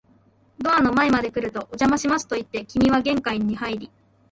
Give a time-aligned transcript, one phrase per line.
[0.57, 3.91] ドアの前まで来ると、お邪魔しますと言って、君は玄関に入り、